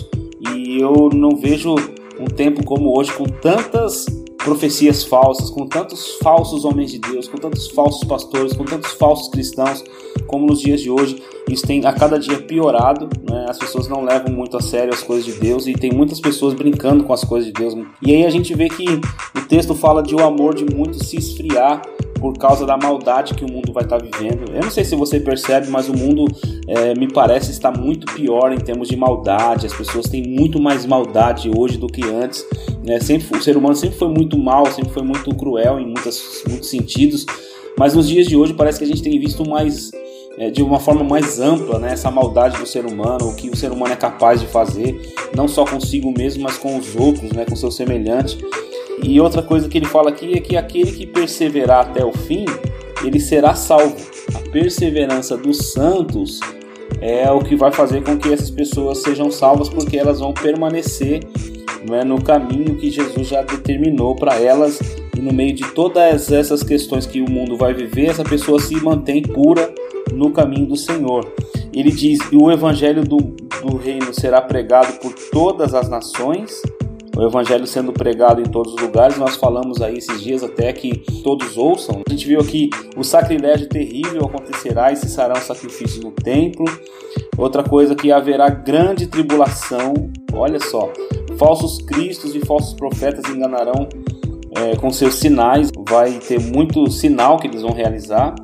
E 0.66 0.80
eu 0.80 1.08
não 1.14 1.36
vejo 1.36 1.76
um 2.18 2.24
tempo 2.24 2.64
como 2.64 2.98
hoje 2.98 3.12
com 3.12 3.22
tantas 3.22 4.04
profecias 4.38 5.04
falsas, 5.04 5.48
com 5.48 5.64
tantos 5.64 6.18
falsos 6.20 6.64
homens 6.64 6.90
de 6.90 6.98
Deus, 6.98 7.28
com 7.28 7.36
tantos 7.36 7.68
falsos 7.68 8.02
pastores, 8.02 8.52
com 8.52 8.64
tantos 8.64 8.90
falsos 8.94 9.28
cristãos, 9.28 9.84
como 10.26 10.44
nos 10.44 10.60
dias 10.60 10.80
de 10.80 10.90
hoje. 10.90 11.22
Isso 11.48 11.64
tem 11.64 11.86
a 11.86 11.92
cada 11.92 12.18
dia 12.18 12.42
piorado, 12.42 13.08
né? 13.22 13.46
as 13.48 13.58
pessoas 13.58 13.86
não 13.86 14.02
levam 14.02 14.32
muito 14.32 14.56
a 14.56 14.60
sério 14.60 14.92
as 14.92 15.04
coisas 15.04 15.24
de 15.24 15.38
Deus 15.38 15.68
e 15.68 15.72
tem 15.72 15.92
muitas 15.92 16.18
pessoas 16.18 16.52
brincando 16.52 17.04
com 17.04 17.12
as 17.12 17.22
coisas 17.22 17.46
de 17.46 17.52
Deus. 17.52 17.74
E 18.02 18.12
aí 18.12 18.26
a 18.26 18.30
gente 18.30 18.52
vê 18.52 18.68
que 18.68 18.86
o 19.36 19.46
texto 19.46 19.72
fala 19.72 20.02
de 20.02 20.16
o 20.16 20.24
amor 20.24 20.52
de 20.52 20.64
muitos 20.64 21.08
se 21.08 21.16
esfriar 21.16 21.80
por 22.18 22.36
causa 22.38 22.66
da 22.66 22.76
maldade 22.76 23.34
que 23.34 23.44
o 23.44 23.50
mundo 23.50 23.72
vai 23.72 23.84
estar 23.84 23.98
tá 23.98 24.04
vivendo. 24.04 24.50
Eu 24.52 24.62
não 24.62 24.70
sei 24.70 24.84
se 24.84 24.94
você 24.94 25.20
percebe, 25.20 25.68
mas 25.68 25.88
o 25.88 25.94
mundo 25.94 26.26
é, 26.66 26.94
me 26.94 27.10
parece 27.10 27.50
estar 27.50 27.76
muito 27.76 28.12
pior 28.14 28.52
em 28.52 28.58
termos 28.58 28.88
de 28.88 28.96
maldade. 28.96 29.66
As 29.66 29.74
pessoas 29.74 30.08
têm 30.08 30.22
muito 30.26 30.60
mais 30.60 30.84
maldade 30.86 31.50
hoje 31.54 31.76
do 31.78 31.86
que 31.86 32.02
antes. 32.04 32.44
Né? 32.84 33.00
Sempre, 33.00 33.36
o 33.36 33.42
ser 33.42 33.56
humano 33.56 33.74
sempre 33.74 33.98
foi 33.98 34.08
muito 34.08 34.38
mal, 34.38 34.66
sempre 34.66 34.92
foi 34.92 35.02
muito 35.02 35.34
cruel 35.34 35.78
em 35.78 35.84
muitas, 35.84 36.42
muitos 36.48 36.70
sentidos. 36.70 37.26
Mas 37.78 37.94
nos 37.94 38.08
dias 38.08 38.26
de 38.26 38.36
hoje 38.36 38.54
parece 38.54 38.78
que 38.78 38.84
a 38.84 38.88
gente 38.88 39.02
tem 39.02 39.18
visto 39.18 39.48
mais 39.48 39.90
é, 40.38 40.50
de 40.50 40.62
uma 40.62 40.78
forma 40.78 41.02
mais 41.02 41.40
ampla 41.40 41.78
né, 41.78 41.92
essa 41.92 42.10
maldade 42.10 42.58
do 42.58 42.66
ser 42.66 42.84
humano, 42.84 43.28
o 43.28 43.34
que 43.34 43.48
o 43.48 43.56
ser 43.56 43.72
humano 43.72 43.92
é 43.92 43.96
capaz 43.96 44.40
de 44.40 44.46
fazer, 44.46 45.14
não 45.34 45.48
só 45.48 45.64
consigo 45.64 46.12
mesmo, 46.16 46.42
mas 46.42 46.58
com 46.58 46.76
os 46.76 46.94
outros, 46.94 47.32
né, 47.32 47.44
com 47.44 47.56
seu 47.56 47.70
semelhante. 47.70 48.38
E 49.02 49.20
outra 49.20 49.42
coisa 49.42 49.68
que 49.68 49.78
ele 49.78 49.86
fala 49.86 50.10
aqui 50.10 50.34
é 50.34 50.40
que 50.40 50.56
aquele 50.56 50.92
que 50.92 51.06
perseverar 51.06 51.86
até 51.86 52.04
o 52.04 52.12
fim, 52.12 52.44
ele 53.04 53.20
será 53.20 53.54
salvo. 53.54 53.96
A 54.34 54.50
perseverança 54.50 55.36
dos 55.36 55.72
santos 55.72 56.40
é 57.00 57.30
o 57.30 57.40
que 57.40 57.54
vai 57.54 57.72
fazer 57.72 58.02
com 58.02 58.16
que 58.16 58.32
essas 58.32 58.50
pessoas 58.50 59.02
sejam 59.02 59.30
salvas, 59.30 59.68
porque 59.68 59.98
elas 59.98 60.20
vão 60.20 60.32
permanecer 60.32 61.20
né, 61.88 62.02
no 62.04 62.22
caminho 62.22 62.76
que 62.76 62.90
Jesus 62.90 63.28
já 63.28 63.42
determinou 63.42 64.16
para 64.16 64.40
elas. 64.40 64.78
E 65.16 65.20
no 65.20 65.32
meio 65.32 65.54
de 65.54 65.64
todas 65.72 66.30
essas 66.30 66.62
questões 66.62 67.06
que 67.06 67.20
o 67.20 67.30
mundo 67.30 67.56
vai 67.56 67.72
viver, 67.72 68.06
essa 68.06 68.24
pessoa 68.24 68.60
se 68.60 68.74
mantém 68.76 69.22
pura 69.22 69.72
no 70.12 70.30
caminho 70.30 70.66
do 70.66 70.76
Senhor. 70.76 71.30
Ele 71.72 71.90
diz: 71.90 72.18
e 72.32 72.36
o 72.36 72.50
evangelho 72.50 73.04
do, 73.04 73.16
do 73.16 73.76
reino 73.76 74.12
será 74.12 74.40
pregado 74.40 74.98
por 75.00 75.12
todas 75.30 75.74
as 75.74 75.88
nações 75.88 76.62
o 77.16 77.22
evangelho 77.22 77.66
sendo 77.66 77.92
pregado 77.92 78.40
em 78.42 78.44
todos 78.44 78.74
os 78.74 78.80
lugares. 78.80 79.16
Nós 79.16 79.36
falamos 79.36 79.80
aí 79.80 79.96
esses 79.96 80.20
dias 80.20 80.44
até 80.44 80.72
que 80.72 80.98
todos 81.22 81.56
ouçam. 81.56 82.02
A 82.06 82.10
gente 82.12 82.26
viu 82.26 82.38
aqui 82.38 82.68
o 82.94 83.02
sacrilégio 83.02 83.68
terrível 83.68 84.26
acontecerá 84.26 84.92
e 84.92 84.96
cessarão 84.96 85.36
sacrifícios 85.36 86.04
no 86.04 86.12
templo. 86.12 86.66
Outra 87.38 87.62
coisa 87.62 87.94
que 87.94 88.12
haverá 88.12 88.50
grande 88.50 89.06
tribulação. 89.06 89.94
Olha 90.34 90.60
só, 90.60 90.92
falsos 91.38 91.78
cristos 91.78 92.34
e 92.34 92.40
falsos 92.40 92.74
profetas 92.74 93.24
enganarão 93.30 93.88
é, 94.54 94.76
com 94.76 94.90
seus 94.90 95.14
sinais. 95.14 95.70
Vai 95.88 96.18
ter 96.18 96.38
muito 96.38 96.90
sinal 96.90 97.38
que 97.38 97.46
eles 97.46 97.62
vão 97.62 97.72
realizar. 97.72 98.34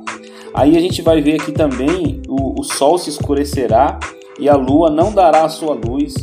Aí 0.51 0.75
a 0.75 0.79
gente 0.79 1.01
vai 1.03 1.21
ver 1.21 1.39
aqui 1.39 1.51
também 1.51 2.21
o, 2.27 2.59
o 2.59 2.63
sol 2.63 2.97
se 2.97 3.09
escurecerá 3.09 3.99
e 4.39 4.49
a 4.49 4.55
lua 4.55 4.89
não 4.89 5.13
dará 5.13 5.43
a 5.43 5.49
sua 5.49 5.73
luz 5.73 6.13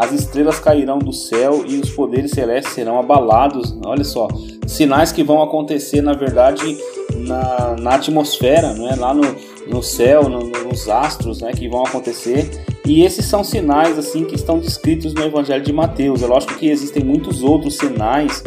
as 0.00 0.12
estrelas 0.12 0.58
cairão 0.58 0.98
do 0.98 1.12
céu 1.12 1.62
e 1.68 1.76
os 1.76 1.90
poderes 1.90 2.30
celestes 2.30 2.72
serão 2.72 2.98
abalados. 2.98 3.76
Olha 3.84 4.02
só, 4.02 4.28
sinais 4.66 5.12
que 5.12 5.22
vão 5.22 5.42
acontecer, 5.42 6.00
na 6.00 6.14
verdade, 6.14 6.78
na, 7.16 7.76
na 7.78 7.94
atmosfera, 7.96 8.72
não 8.72 8.88
é? 8.88 8.96
lá 8.96 9.12
no, 9.12 9.36
no 9.68 9.82
céu, 9.82 10.26
no, 10.26 10.40
nos 10.40 10.88
astros, 10.88 11.42
né? 11.42 11.52
que 11.52 11.68
vão 11.68 11.84
acontecer. 11.84 12.50
E 12.86 13.02
esses 13.02 13.26
são 13.26 13.44
sinais 13.44 13.98
assim 13.98 14.24
que 14.24 14.34
estão 14.34 14.58
descritos 14.58 15.12
no 15.12 15.22
Evangelho 15.22 15.62
de 15.62 15.72
Mateus. 15.72 16.22
É 16.22 16.26
lógico 16.26 16.54
que 16.54 16.70
existem 16.70 17.04
muitos 17.04 17.42
outros 17.42 17.76
sinais 17.76 18.42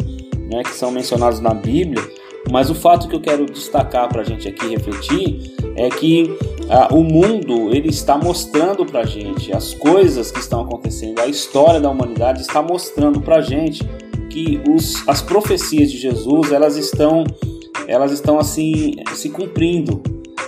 né, 0.50 0.64
que 0.64 0.74
são 0.74 0.90
mencionados 0.90 1.38
na 1.38 1.54
Bíblia, 1.54 2.02
mas 2.50 2.68
o 2.68 2.74
fato 2.74 3.06
que 3.06 3.14
eu 3.14 3.20
quero 3.20 3.46
destacar 3.46 4.08
para 4.08 4.22
a 4.22 4.24
gente 4.24 4.48
aqui 4.48 4.66
refletir 4.66 5.54
é 5.76 5.88
que 5.88 6.36
ah, 6.68 6.88
o 6.92 7.02
mundo 7.02 7.74
ele 7.74 7.88
está 7.88 8.16
mostrando 8.16 8.86
para 8.86 9.04
gente 9.04 9.54
as 9.54 9.74
coisas 9.74 10.30
que 10.30 10.40
estão 10.40 10.62
acontecendo, 10.62 11.20
a 11.20 11.26
história 11.26 11.80
da 11.80 11.90
humanidade 11.90 12.40
está 12.40 12.62
mostrando 12.62 13.20
para 13.20 13.40
gente 13.40 13.82
que 14.30 14.60
os, 14.68 15.06
as 15.08 15.20
profecias 15.20 15.90
de 15.90 15.98
Jesus 15.98 16.50
elas 16.52 16.76
estão 16.76 17.24
elas 17.86 18.12
estão 18.12 18.38
assim 18.38 18.94
se 19.14 19.28
cumprindo, 19.28 20.02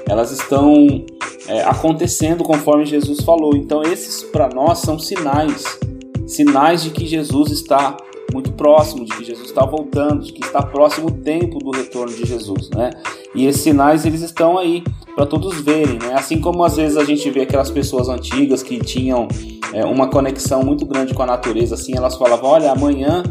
elas 0.09 0.33
estão 0.33 1.05
é, 1.49 1.63
acontecendo 1.63 2.43
conforme 2.43 2.87
Jesus 2.87 3.21
falou. 3.23 3.55
Então 3.55 3.83
esses 3.83 4.23
para 4.23 4.49
nós 4.49 4.79
são 4.79 4.99
sinais, 4.99 5.79
sinais 6.27 6.83
de 6.83 6.91
que 6.91 7.07
Jesus 7.07 7.53
está 7.53 7.97
muito 8.33 8.53
próximo, 8.53 9.05
de 9.05 9.17
que 9.17 9.25
Jesus 9.25 9.49
está 9.49 9.65
voltando, 9.65 10.25
de 10.25 10.33
que 10.33 10.45
está 10.45 10.63
próximo 10.63 11.09
o 11.09 11.13
tempo 11.13 11.59
do 11.59 11.71
retorno 11.71 12.13
de 12.13 12.27
Jesus, 12.27 12.71
né? 12.71 12.91
E 13.35 13.47
esses 13.47 13.63
sinais 13.63 14.05
eles 14.05 14.23
estão 14.23 14.59
aí 14.59 14.83
para 15.17 15.25
todos 15.25 15.63
verem, 15.63 15.99
né? 15.99 16.13
Assim 16.13 16.39
como 16.39 16.63
às 16.63 16.77
vezes 16.77 16.99
a 16.99 17.05
gente 17.05 17.29
vê 17.31 17.41
aquelas 17.41 17.71
pessoas 17.71 18.11
antigas 18.11 18.63
que 18.63 18.79
tinham 18.79 19.27
é, 19.73 19.83
uma 19.85 20.09
conexão 20.09 20.63
muito 20.63 20.85
grande 20.85 21.15
com 21.15 21.23
a 21.23 21.27
natureza, 21.27 21.75
assim, 21.75 21.97
elas 21.97 22.17
falavam, 22.17 22.51
olha, 22.51 22.71
amanhã 22.71 23.23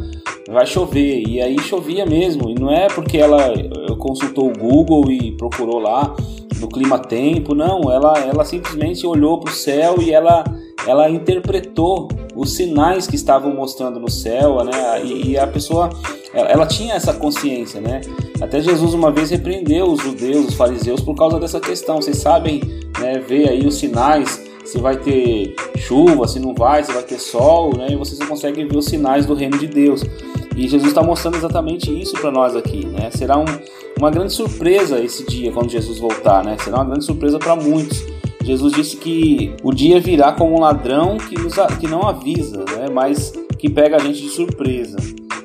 vai 0.49 0.65
chover, 0.65 1.23
e 1.27 1.39
aí 1.39 1.59
chovia 1.59 2.05
mesmo, 2.05 2.49
e 2.49 2.55
não 2.55 2.71
é 2.71 2.87
porque 2.87 3.17
ela 3.17 3.53
consultou 3.99 4.49
o 4.49 4.53
Google 4.53 5.11
e 5.11 5.31
procurou 5.33 5.79
lá 5.79 6.15
no 6.59 6.67
clima 6.67 6.97
tempo, 6.97 7.53
não, 7.53 7.91
ela, 7.91 8.17
ela 8.17 8.43
simplesmente 8.43 9.05
olhou 9.05 9.39
para 9.39 9.51
o 9.51 9.55
céu 9.55 9.95
e 10.01 10.11
ela 10.11 10.43
ela 10.87 11.09
interpretou 11.09 12.07
os 12.35 12.53
sinais 12.53 13.07
que 13.07 13.15
estavam 13.15 13.53
mostrando 13.53 13.99
no 13.99 14.09
céu, 14.09 14.63
né? 14.63 15.03
E, 15.03 15.31
e 15.31 15.37
a 15.37 15.47
pessoa, 15.47 15.89
ela, 16.33 16.49
ela, 16.49 16.65
tinha 16.65 16.93
essa 16.93 17.13
consciência, 17.13 17.79
né? 17.79 18.01
Até 18.41 18.59
Jesus 18.61 18.93
uma 18.93 19.11
vez 19.11 19.29
repreendeu 19.29 19.85
os 19.85 20.01
judeus, 20.01 20.49
os 20.49 20.53
fariseus, 20.53 20.99
por 20.99 21.15
causa 21.15 21.39
dessa 21.39 21.59
questão. 21.59 22.01
Vocês 22.01 22.17
sabem 22.17 22.61
né, 22.99 23.19
ver 23.19 23.49
aí 23.49 23.65
os 23.65 23.75
sinais, 23.75 24.43
se 24.65 24.77
vai 24.79 24.97
ter 24.97 25.55
chuva, 25.77 26.27
se 26.27 26.39
não 26.39 26.53
vai, 26.53 26.83
se 26.83 26.91
vai 26.91 27.03
ter 27.03 27.19
sol, 27.19 27.77
né? 27.77 27.87
E 27.91 27.95
vocês 27.95 28.19
conseguem 28.27 28.67
ver 28.67 28.77
os 28.77 28.85
sinais 28.85 29.25
do 29.25 29.33
reino 29.33 29.57
de 29.57 29.67
Deus. 29.67 30.03
E 30.57 30.67
Jesus 30.67 30.89
está 30.89 31.01
mostrando 31.01 31.37
exatamente 31.37 31.91
isso 31.91 32.13
para 32.13 32.31
nós 32.31 32.55
aqui, 32.55 32.85
né? 32.85 33.09
Será 33.11 33.37
um, 33.37 33.45
uma 33.97 34.11
grande 34.11 34.33
surpresa 34.33 34.99
esse 34.99 35.25
dia 35.25 35.51
quando 35.53 35.69
Jesus 35.69 35.99
voltar, 35.99 36.43
né? 36.43 36.57
Será 36.59 36.77
uma 36.77 36.85
grande 36.85 37.05
surpresa 37.05 37.39
para 37.39 37.55
muitos 37.55 38.14
Jesus 38.45 38.73
disse 38.73 38.97
que 38.97 39.55
o 39.63 39.73
dia 39.73 39.99
virá 39.99 40.31
como 40.31 40.55
um 40.55 40.61
ladrão 40.61 41.17
que, 41.17 41.35
nos, 41.39 41.55
que 41.79 41.87
não 41.87 42.03
avisa, 42.03 42.59
né, 42.59 42.87
mas 42.93 43.33
que 43.57 43.67
pega 43.67 43.95
a 43.95 43.99
gente 43.99 44.21
de 44.21 44.29
surpresa. 44.29 44.97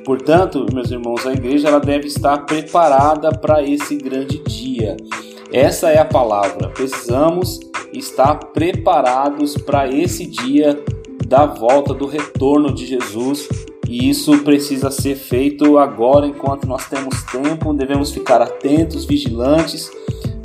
Portanto, 0.05 0.67
meus 0.73 0.91
irmãos, 0.91 1.27
a 1.27 1.33
igreja 1.33 1.69
ela 1.69 1.81
deve 1.81 2.09
estar 2.09 2.39
preparada 2.45 3.31
para 3.33 3.63
esse 3.63 3.97
grande 3.97 4.39
dia. 4.45 4.99
Essa 5.51 5.89
é 5.89 5.99
a 5.99 6.05
palavra. 6.05 6.69
Precisamos 6.69 7.59
estar 7.93 8.35
preparados 8.35 9.57
para 9.57 9.89
esse 9.89 10.27
dia 10.27 10.79
da 11.27 11.47
volta, 11.47 11.95
do 11.95 12.07
retorno 12.07 12.75
de 12.75 12.87
Jesus. 12.87 13.49
E 13.89 14.11
isso 14.11 14.39
precisa 14.41 14.91
ser 14.91 15.17
feito 15.17 15.79
agora, 15.79 16.27
enquanto 16.27 16.67
nós 16.67 16.87
temos 16.87 17.23
tempo. 17.25 17.73
Devemos 17.73 18.11
ficar 18.11 18.43
atentos, 18.43 19.07
vigilantes, 19.07 19.91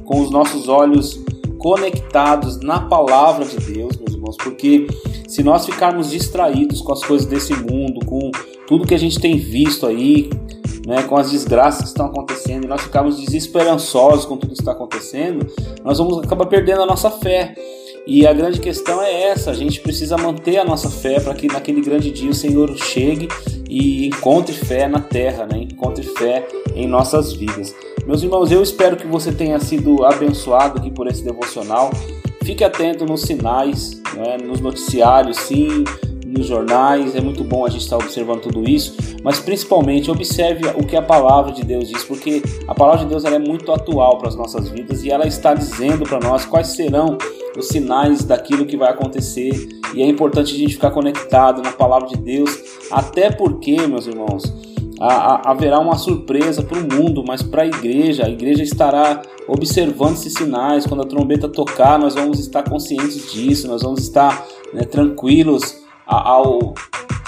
com 0.06 0.22
os 0.22 0.32
nossos 0.32 0.70
olhos 0.70 1.25
conectados 1.66 2.60
na 2.60 2.80
palavra 2.80 3.44
de 3.44 3.58
Deus, 3.58 3.98
meus 3.98 4.14
irmãos, 4.14 4.38
porque 4.38 4.86
se 5.28 5.42
nós 5.42 5.66
ficarmos 5.66 6.12
distraídos 6.12 6.80
com 6.80 6.94
as 6.94 7.04
coisas 7.04 7.26
desse 7.26 7.56
mundo, 7.56 8.06
com 8.06 8.30
tudo 8.68 8.86
que 8.86 8.94
a 8.94 9.00
gente 9.00 9.20
tem 9.20 9.36
visto 9.36 9.88
aí, 9.88 10.30
né, 10.86 11.02
com 11.02 11.18
as 11.18 11.32
desgraças 11.32 11.82
que 11.82 11.88
estão 11.88 12.06
acontecendo, 12.06 12.66
e 12.66 12.68
nós 12.68 12.84
ficarmos 12.84 13.20
desesperançosos 13.20 14.26
com 14.26 14.38
tudo 14.38 14.54
que 14.54 14.62
está 14.62 14.74
acontecendo, 14.74 15.44
nós 15.84 15.98
vamos 15.98 16.20
acabar 16.20 16.46
perdendo 16.46 16.84
a 16.84 16.86
nossa 16.86 17.10
fé. 17.10 17.56
E 18.06 18.28
a 18.28 18.34
grande 18.34 18.60
questão 18.60 19.02
é 19.02 19.24
essa: 19.24 19.50
a 19.50 19.56
gente 19.56 19.80
precisa 19.80 20.16
manter 20.18 20.60
a 20.60 20.64
nossa 20.64 20.92
fé 20.92 21.20
para 21.20 21.34
que 21.34 21.48
naquele 21.48 21.82
grande 21.82 22.12
dia 22.12 22.30
o 22.30 22.36
Senhor 22.36 22.78
chegue 22.78 23.28
e 23.68 24.06
encontre 24.06 24.54
fé 24.54 24.88
na 24.88 25.00
terra, 25.00 25.48
né? 25.52 25.58
encontre 25.58 26.04
fé 26.04 26.48
em 26.76 26.86
nossas 26.86 27.34
vidas. 27.34 27.74
Meus 28.06 28.22
irmãos, 28.22 28.52
eu 28.52 28.62
espero 28.62 28.96
que 28.96 29.08
você 29.08 29.32
tenha 29.32 29.60
sido 29.60 30.06
abençoado 30.06 30.78
aqui 30.78 30.92
por 30.92 31.08
esse 31.08 31.24
devocional. 31.24 31.90
Fique 32.44 32.64
atento 32.64 33.04
nos 33.04 33.22
sinais, 33.22 34.00
né, 34.14 34.38
nos 34.38 34.62
noticiários, 34.62 35.38
sim, 35.38 35.84
nos 36.24 36.46
jornais. 36.46 37.16
É 37.16 37.22
muito 37.22 37.44
bom 37.44 37.66
a 37.66 37.70
gente 37.70 37.82
estar 37.82 37.96
observando 37.96 38.42
tudo 38.42 38.70
isso, 38.70 38.96
mas 39.24 39.40
principalmente 39.40 40.12
observe 40.12 40.68
o 40.76 40.86
que 40.86 40.96
a 40.96 41.02
palavra 41.02 41.52
de 41.52 41.64
Deus 41.64 41.90
diz, 41.90 42.04
porque 42.04 42.44
a 42.68 42.76
palavra 42.76 43.06
de 43.06 43.10
Deus 43.10 43.26
é 43.26 43.40
muito 43.40 43.72
atual 43.72 44.20
para 44.20 44.30
as 44.30 44.36
nossas 44.36 44.70
vidas 44.70 45.04
e 45.04 45.10
ela 45.10 45.26
está 45.26 45.56
dizendo 45.56 46.04
para 46.04 46.20
nós 46.20 46.46
quais 46.46 46.68
serão 46.68 47.18
os 47.58 47.70
sinais 47.70 48.24
daquilo 48.24 48.68
que 48.68 48.78
vai 48.78 48.92
acontecer. 48.92 49.52
E 49.96 50.04
é 50.04 50.08
importante 50.08 50.54
a 50.54 50.58
gente 50.60 50.76
ficar 50.76 50.92
conectado 50.92 51.60
na 51.64 51.72
palavra 51.72 52.08
de 52.08 52.18
Deus, 52.18 52.52
até 52.92 53.32
porque, 53.32 53.88
meus 53.88 54.06
irmãos, 54.06 54.44
haverá 55.00 55.80
uma 55.80 55.98
surpresa 55.98 56.64
para 56.64 56.78
o 56.78 56.82
mundo, 56.82 57.24
mas 57.26 57.42
para 57.42 57.64
a 57.64 57.68
igreja, 57.68 58.26
a 58.26 58.30
igreja 58.30 58.64
estará 58.64 59.22
observando 59.48 60.14
esses 60.14 60.34
sinais. 60.34 60.86
Quando 60.86 61.04
a 61.04 61.06
trombeta 61.06 61.50
tocar, 61.50 62.00
nós 62.00 62.16
vamos 62.16 62.40
estar 62.40 62.64
conscientes 62.64 63.32
disso, 63.32 63.68
nós 63.68 63.82
vamos 63.82 64.02
estar 64.02 64.46
né, 64.74 64.84
tranquilos 64.84 65.84
ao, 66.06 66.74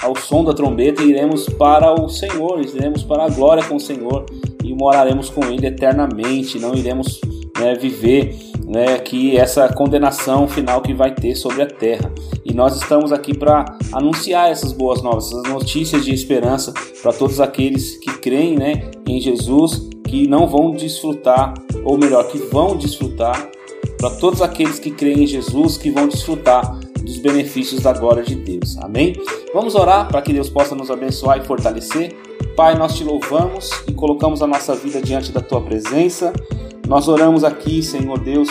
ao 0.02 0.16
som 0.16 0.44
da 0.44 0.54
trombeta 0.54 1.02
e 1.02 1.10
iremos 1.10 1.46
para 1.46 1.92
o 1.92 2.08
Senhor, 2.08 2.60
iremos 2.60 3.02
para 3.02 3.24
a 3.24 3.28
glória 3.28 3.64
com 3.64 3.76
o 3.76 3.80
Senhor 3.80 4.24
e 4.64 4.74
moraremos 4.74 5.28
com 5.28 5.44
Ele 5.44 5.66
eternamente. 5.66 6.58
Não 6.58 6.74
iremos 6.74 7.20
né, 7.58 7.74
viver 7.74 8.47
né, 8.68 8.98
que 8.98 9.36
essa 9.36 9.66
condenação 9.72 10.46
final 10.46 10.82
que 10.82 10.92
vai 10.92 11.14
ter 11.14 11.34
sobre 11.34 11.62
a 11.62 11.66
terra. 11.66 12.12
E 12.44 12.52
nós 12.52 12.76
estamos 12.76 13.12
aqui 13.12 13.36
para 13.36 13.64
anunciar 13.92 14.50
essas 14.50 14.72
boas 14.72 15.02
novas, 15.02 15.28
essas 15.28 15.42
notícias 15.44 16.04
de 16.04 16.12
esperança 16.12 16.72
para 17.02 17.12
todos 17.12 17.40
aqueles 17.40 17.96
que 17.96 18.12
creem 18.18 18.56
né, 18.56 18.90
em 19.06 19.20
Jesus, 19.20 19.88
que 20.04 20.28
não 20.28 20.46
vão 20.46 20.70
desfrutar, 20.72 21.54
ou 21.84 21.96
melhor, 21.96 22.28
que 22.28 22.38
vão 22.38 22.76
desfrutar, 22.76 23.50
para 23.96 24.10
todos 24.10 24.42
aqueles 24.42 24.78
que 24.78 24.90
creem 24.90 25.24
em 25.24 25.26
Jesus, 25.26 25.76
que 25.76 25.90
vão 25.90 26.06
desfrutar 26.06 26.78
dos 27.02 27.16
benefícios 27.16 27.80
da 27.80 27.92
glória 27.92 28.22
de 28.22 28.34
Deus. 28.34 28.76
Amém? 28.78 29.14
Vamos 29.54 29.74
orar 29.74 30.08
para 30.08 30.20
que 30.20 30.32
Deus 30.32 30.50
possa 30.50 30.74
nos 30.74 30.90
abençoar 30.90 31.38
e 31.38 31.44
fortalecer. 31.44 32.14
Pai, 32.54 32.76
nós 32.76 32.94
te 32.96 33.02
louvamos 33.02 33.70
e 33.88 33.92
colocamos 33.92 34.42
a 34.42 34.46
nossa 34.46 34.74
vida 34.74 35.00
diante 35.00 35.32
da 35.32 35.40
tua 35.40 35.60
presença. 35.60 36.32
Nós 36.88 37.06
oramos 37.06 37.44
aqui, 37.44 37.82
Senhor 37.82 38.18
Deus, 38.18 38.48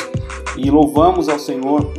e 0.55 0.69
louvamos 0.69 1.27
ao 1.27 1.39
Senhor, 1.39 1.91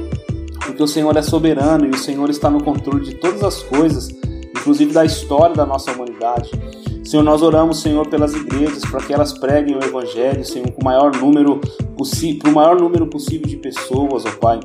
porque 0.65 0.81
o 0.81 0.87
Senhor 0.87 1.17
é 1.17 1.23
soberano 1.23 1.85
e 1.85 1.91
o 1.91 1.99
Senhor 1.99 2.31
está 2.31 2.49
no 2.49 2.63
controle 2.63 3.05
de 3.05 3.17
todas 3.17 3.43
as 3.43 3.61
coisas, 3.61 4.09
inclusive 4.57 4.93
da 4.93 5.05
história 5.05 5.57
da 5.57 5.67
nossa 5.67 5.91
humanidade. 5.91 6.49
Senhor, 7.03 7.25
nós 7.25 7.43
oramos, 7.43 7.81
Senhor, 7.81 8.07
pelas 8.07 8.35
igrejas, 8.35 8.83
para 8.83 9.01
que 9.01 9.13
elas 9.13 9.37
preguem 9.37 9.75
o 9.75 9.83
Evangelho, 9.83 10.45
Senhor, 10.45 10.71
com 10.71 10.81
o 10.81 10.85
maior 10.85 11.11
número 11.17 11.61
possível, 11.97 12.39
para 12.39 12.51
o 12.51 12.55
maior 12.55 12.81
número 12.81 13.09
possível 13.09 13.49
de 13.49 13.57
pessoas, 13.57 14.25
ó 14.25 14.31
Pai. 14.39 14.61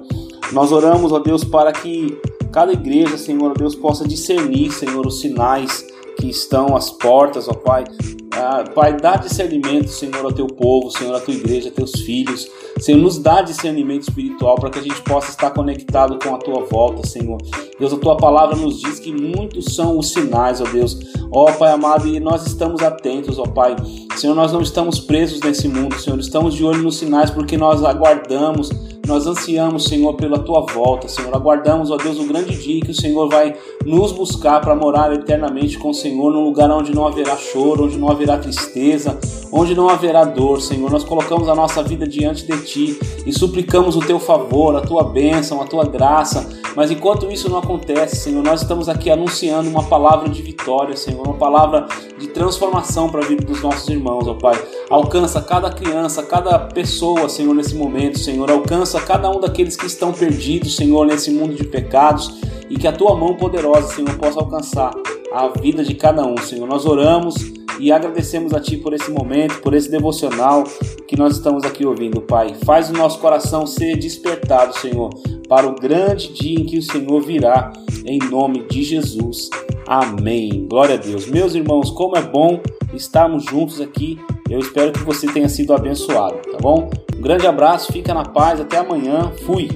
Nós 0.51 0.71
oramos, 0.71 1.11
ó 1.11 1.17
Deus, 1.17 1.43
para 1.43 1.71
que 1.71 2.15
cada 2.51 2.71
igreja, 2.71 3.17
Senhor, 3.17 3.49
ó 3.49 3.53
Deus, 3.55 3.73
possa 3.73 4.07
discernir, 4.07 4.71
Senhor, 4.71 5.07
os 5.07 5.21
sinais 5.21 5.83
que 6.23 6.29
estão 6.29 6.73
às 6.73 6.89
portas, 6.89 7.49
ó 7.49 7.53
Pai, 7.53 7.83
ah, 8.31 8.63
pai, 8.73 8.95
dá 8.95 9.17
discernimento, 9.17 9.89
Senhor, 9.89 10.23
ao 10.23 10.31
teu 10.31 10.47
povo, 10.47 10.89
Senhor, 10.89 11.13
à 11.13 11.19
tua 11.19 11.33
igreja, 11.33 11.67
a 11.67 11.71
teus 11.71 11.91
filhos. 11.91 12.49
Senhor, 12.79 12.97
nos 12.97 13.17
dá 13.17 13.41
discernimento 13.41 14.03
espiritual 14.03 14.55
para 14.55 14.69
que 14.69 14.79
a 14.79 14.81
gente 14.81 15.01
possa 15.01 15.29
estar 15.29 15.51
conectado 15.51 16.17
com 16.23 16.33
a 16.33 16.37
tua 16.37 16.63
volta, 16.63 17.05
Senhor. 17.05 17.37
Deus, 17.77 17.93
a 17.93 17.97
tua 17.97 18.15
palavra 18.15 18.55
nos 18.55 18.79
diz 18.79 18.99
que 18.99 19.11
muitos 19.11 19.75
são 19.75 19.99
os 19.99 20.13
sinais, 20.13 20.61
ó 20.61 20.63
Deus. 20.63 20.97
Ó 21.29 21.51
Pai 21.51 21.73
amado, 21.73 22.07
e 22.07 22.19
nós 22.21 22.47
estamos 22.47 22.81
atentos, 22.81 23.37
ó 23.37 23.43
Pai. 23.43 23.75
Senhor, 24.15 24.33
nós 24.33 24.53
não 24.53 24.61
estamos 24.61 25.01
presos 25.01 25.41
nesse 25.41 25.67
mundo, 25.67 25.99
Senhor. 25.99 26.17
Estamos 26.19 26.55
de 26.55 26.63
olho 26.63 26.81
nos 26.81 26.97
sinais 26.97 27.29
porque 27.29 27.57
nós 27.57 27.83
aguardamos 27.83 28.69
nós 29.05 29.27
ansiamos, 29.27 29.83
Senhor, 29.85 30.13
pela 30.13 30.39
tua 30.39 30.61
volta, 30.61 31.09
Senhor. 31.09 31.35
Aguardamos, 31.35 31.91
ó 31.91 31.97
Deus, 31.97 32.17
o 32.19 32.25
grande 32.25 32.57
dia 32.57 32.79
que 32.79 32.91
o 32.91 32.95
Senhor 32.95 33.27
vai 33.27 33.53
nos 33.85 34.11
buscar 34.11 34.61
para 34.61 34.75
morar 34.75 35.13
eternamente 35.13 35.77
com 35.77 35.89
o 35.89 35.93
Senhor, 35.93 36.31
num 36.31 36.43
lugar 36.43 36.69
onde 36.71 36.93
não 36.93 37.05
haverá 37.05 37.35
choro, 37.35 37.85
onde 37.85 37.97
não 37.97 38.09
haverá 38.09 38.37
tristeza, 38.37 39.17
onde 39.51 39.75
não 39.75 39.89
haverá 39.89 40.23
dor, 40.23 40.61
Senhor. 40.61 40.89
Nós 40.89 41.03
colocamos 41.03 41.49
a 41.49 41.55
nossa 41.55 41.83
vida 41.83 42.07
diante 42.07 42.45
de 42.45 42.57
ti 42.63 42.99
e 43.25 43.33
suplicamos 43.33 43.95
o 43.95 43.99
teu 43.99 44.19
favor, 44.19 44.75
a 44.75 44.81
tua 44.81 45.03
bênção, 45.03 45.61
a 45.61 45.65
tua 45.65 45.85
graça. 45.85 46.61
Mas 46.75 46.89
enquanto 46.89 47.31
isso 47.31 47.49
não 47.49 47.59
acontece, 47.59 48.15
Senhor, 48.15 48.43
nós 48.43 48.61
estamos 48.61 48.89
aqui 48.89 49.11
anunciando 49.11 49.69
uma 49.69 49.83
palavra 49.83 50.27
de 50.27 50.41
vitória, 50.41 50.97
Senhor, 50.97 51.25
uma 51.25 51.37
palavra 51.37 51.85
de 52.17 52.27
transformação 52.27 53.09
para 53.09 53.23
a 53.23 53.27
vida 53.27 53.45
dos 53.45 53.61
nossos 53.61 53.87
irmãos, 53.89 54.27
ó 54.27 54.33
Pai. 54.33 54.59
Alcança 54.89 55.39
cada 55.41 55.69
criança, 55.69 56.23
cada 56.23 56.57
pessoa, 56.57 57.29
Senhor, 57.29 57.53
nesse 57.53 57.75
momento, 57.75 58.17
Senhor. 58.17 58.49
Alcança 58.49 58.99
cada 59.01 59.29
um 59.29 59.39
daqueles 59.39 59.75
que 59.75 59.85
estão 59.85 60.11
perdidos, 60.11 60.75
Senhor, 60.75 61.05
nesse 61.05 61.29
mundo 61.29 61.53
de 61.53 61.63
pecados 61.63 62.41
e 62.69 62.75
que 62.75 62.87
a 62.87 62.91
tua 62.91 63.15
mão 63.15 63.35
poderosa, 63.35 63.93
Senhor, 63.93 64.17
possa 64.17 64.39
alcançar 64.39 64.91
a 65.31 65.47
vida 65.47 65.83
de 65.83 65.95
cada 65.95 66.25
um, 66.25 66.37
Senhor. 66.37 66.67
Nós 66.67 66.85
oramos 66.85 67.35
e 67.79 67.91
agradecemos 67.91 68.53
a 68.53 68.59
Ti 68.59 68.77
por 68.77 68.93
esse 68.93 69.11
momento, 69.11 69.59
por 69.61 69.73
esse 69.73 69.89
devocional 69.89 70.63
que 71.07 71.17
nós 71.17 71.35
estamos 71.35 71.63
aqui 71.63 71.85
ouvindo, 71.85 72.21
Pai. 72.21 72.53
Faz 72.65 72.89
o 72.89 72.93
nosso 72.93 73.19
coração 73.19 73.65
ser 73.65 73.97
despertado, 73.97 74.77
Senhor, 74.77 75.09
para 75.49 75.67
o 75.67 75.75
grande 75.75 76.31
dia 76.33 76.59
em 76.59 76.65
que 76.65 76.77
o 76.77 76.83
Senhor 76.83 77.21
virá, 77.21 77.73
em 78.05 78.19
nome 78.29 78.63
de 78.67 78.83
Jesus. 78.83 79.49
Amém. 79.87 80.65
Glória 80.69 80.95
a 80.95 80.97
Deus. 80.97 81.27
Meus 81.27 81.55
irmãos, 81.55 81.89
como 81.89 82.15
é 82.15 82.21
bom 82.21 82.61
estarmos 82.93 83.43
juntos 83.45 83.81
aqui. 83.81 84.19
Eu 84.49 84.59
espero 84.59 84.91
que 84.91 85.03
você 85.03 85.27
tenha 85.27 85.49
sido 85.49 85.73
abençoado, 85.73 86.37
tá 86.51 86.57
bom? 86.59 86.89
Um 87.17 87.21
grande 87.21 87.47
abraço, 87.47 87.91
fica 87.91 88.13
na 88.13 88.23
paz, 88.23 88.59
até 88.59 88.77
amanhã. 88.77 89.31
Fui. 89.45 89.69